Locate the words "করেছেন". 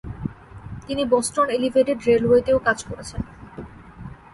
2.83-3.21